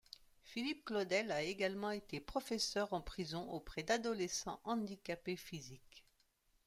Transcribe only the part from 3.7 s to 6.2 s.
d'adolescents handicapés physiques.